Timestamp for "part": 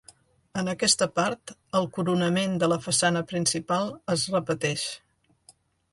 1.19-1.53